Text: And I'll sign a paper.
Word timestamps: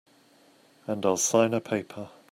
And 0.87 1.05
I'll 1.05 1.15
sign 1.15 1.53
a 1.53 1.61
paper. 1.61 2.09